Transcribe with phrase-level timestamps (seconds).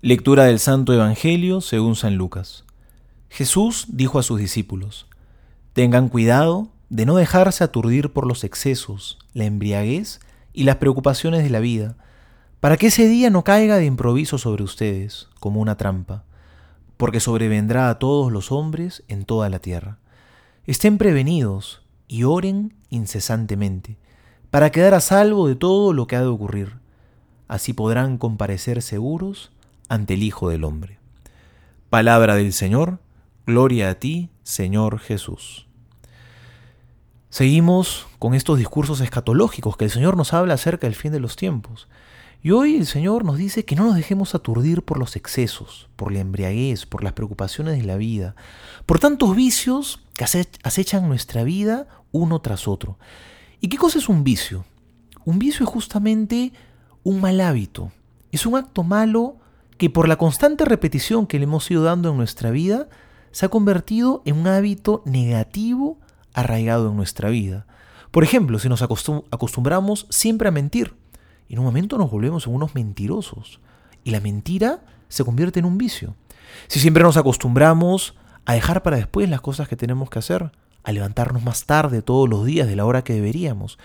[0.00, 2.64] Lectura del Santo Evangelio según San Lucas.
[3.30, 5.08] Jesús dijo a sus discípulos,
[5.72, 10.20] Tengan cuidado de no dejarse aturdir por los excesos, la embriaguez
[10.52, 11.96] y las preocupaciones de la vida,
[12.60, 16.22] para que ese día no caiga de improviso sobre ustedes como una trampa,
[16.96, 19.98] porque sobrevendrá a todos los hombres en toda la tierra.
[20.64, 23.98] Estén prevenidos y oren incesantemente,
[24.52, 26.74] para quedar a salvo de todo lo que ha de ocurrir.
[27.48, 29.50] Así podrán comparecer seguros
[29.88, 30.98] ante el Hijo del Hombre.
[31.90, 33.00] Palabra del Señor,
[33.46, 35.66] gloria a ti, Señor Jesús.
[37.30, 41.36] Seguimos con estos discursos escatológicos que el Señor nos habla acerca del fin de los
[41.36, 41.88] tiempos.
[42.42, 46.12] Y hoy el Señor nos dice que no nos dejemos aturdir por los excesos, por
[46.12, 48.36] la embriaguez, por las preocupaciones de la vida,
[48.86, 52.98] por tantos vicios que acechan nuestra vida uno tras otro.
[53.60, 54.64] ¿Y qué cosa es un vicio?
[55.24, 56.52] Un vicio es justamente
[57.02, 57.92] un mal hábito.
[58.30, 59.36] Es un acto malo
[59.78, 62.88] que por la constante repetición que le hemos ido dando en nuestra vida,
[63.30, 65.98] se ha convertido en un hábito negativo
[66.34, 67.66] arraigado en nuestra vida.
[68.10, 70.94] Por ejemplo, si nos acostumbramos siempre a mentir,
[71.48, 73.60] en un momento nos volvemos en unos mentirosos
[74.02, 76.14] y la mentira se convierte en un vicio.
[76.66, 80.50] Si siempre nos acostumbramos a dejar para después las cosas que tenemos que hacer,
[80.82, 83.78] a levantarnos más tarde todos los días de la hora que deberíamos,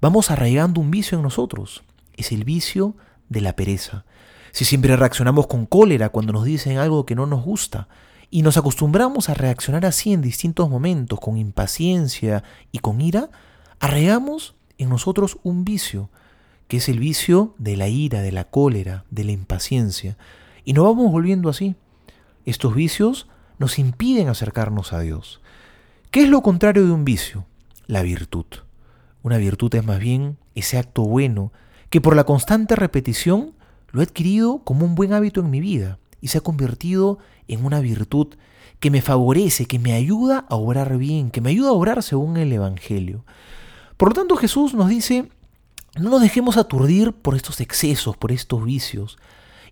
[0.00, 1.82] vamos arraigando un vicio en nosotros.
[2.16, 2.94] Es el vicio
[3.28, 4.04] de la pereza
[4.52, 7.88] si siempre reaccionamos con cólera cuando nos dicen algo que no nos gusta,
[8.30, 13.30] y nos acostumbramos a reaccionar así en distintos momentos, con impaciencia y con ira,
[13.78, 16.10] arraigamos en nosotros un vicio,
[16.68, 20.16] que es el vicio de la ira, de la cólera, de la impaciencia,
[20.64, 21.76] y nos vamos volviendo así.
[22.44, 25.40] Estos vicios nos impiden acercarnos a Dios.
[26.10, 27.46] ¿Qué es lo contrario de un vicio?
[27.86, 28.46] La virtud.
[29.22, 31.52] Una virtud es más bien ese acto bueno
[31.90, 33.55] que por la constante repetición
[33.96, 37.64] lo he adquirido como un buen hábito en mi vida y se ha convertido en
[37.64, 38.34] una virtud
[38.78, 42.36] que me favorece, que me ayuda a obrar bien, que me ayuda a obrar según
[42.36, 43.24] el Evangelio.
[43.96, 45.30] Por lo tanto Jesús nos dice,
[45.98, 49.16] no nos dejemos aturdir por estos excesos, por estos vicios,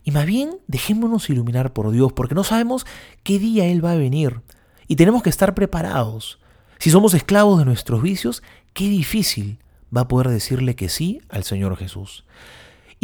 [0.04, 2.87] y más bien dejémonos iluminar por Dios, porque no sabemos
[3.25, 4.41] qué día Él va a venir,
[4.88, 6.38] y tenemos que estar preparados.
[6.78, 9.59] Si somos esclavos de nuestros vicios, qué difícil
[9.94, 12.25] va a poder decirle que sí al Señor Jesús.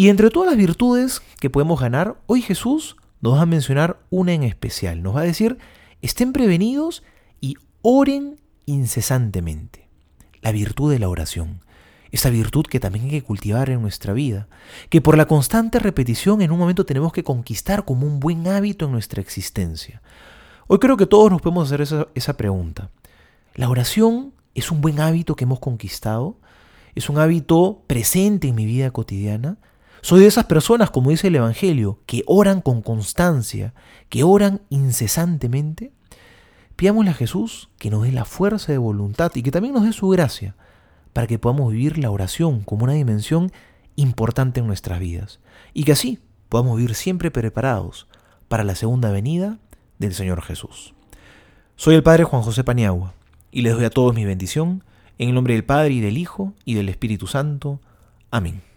[0.01, 4.33] Y entre todas las virtudes que podemos ganar, hoy Jesús nos va a mencionar una
[4.33, 5.03] en especial.
[5.03, 5.59] Nos va a decir,
[6.01, 7.03] estén prevenidos
[7.43, 9.89] y oren incesantemente.
[10.41, 11.61] La virtud de la oración.
[12.13, 14.49] Esa virtud que también hay que cultivar en nuestra vida,
[14.89, 18.87] que por la constante repetición en un momento tenemos que conquistar como un buen hábito
[18.87, 20.01] en nuestra existencia.
[20.67, 22.89] Hoy creo que todos nos podemos hacer esa, esa pregunta.
[23.55, 26.39] ¿La oración es un buen hábito que hemos conquistado?
[26.95, 29.59] ¿Es un hábito presente en mi vida cotidiana?
[30.03, 33.75] Soy de esas personas, como dice el Evangelio, que oran con constancia,
[34.09, 35.93] que oran incesantemente.
[36.77, 39.93] Pidámosle a Jesús que nos dé la fuerza de voluntad y que también nos dé
[39.93, 40.57] su gracia
[41.13, 43.53] para que podamos vivir la oración como una dimensión
[43.97, 45.41] importante en nuestras vidas
[45.75, 48.07] y que así podamos vivir siempre preparados
[48.49, 49.59] para la segunda venida
[49.99, 50.95] del Señor Jesús.
[51.77, 53.13] Soy el Padre Juan José Paniagua
[53.51, 54.83] y les doy a todos mi bendición
[55.19, 57.81] en el nombre del Padre y del Hijo y del Espíritu Santo.
[58.31, 58.70] Amén.